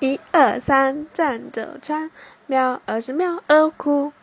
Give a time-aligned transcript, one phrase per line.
[0.00, 2.10] 一二三，站着穿，
[2.46, 4.14] 喵儿是喵儿哭。